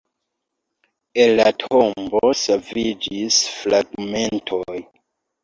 El 1.23 1.33
la 1.39 1.45
Tombo 1.63 2.31
saviĝis 2.41 3.39
fragmentoj. 3.59 4.81